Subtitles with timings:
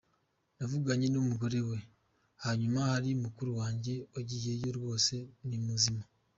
[0.57, 1.77] Navuganye n’umugore we,
[2.43, 5.13] hanyuma hari mukuru wanjye wagiyeyo rwose
[5.47, 6.03] nimuzima.